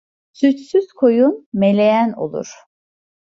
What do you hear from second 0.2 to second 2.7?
Sütsüz koyun meleğen olur.